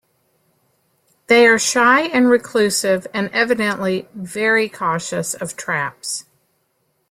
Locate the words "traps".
5.55-6.25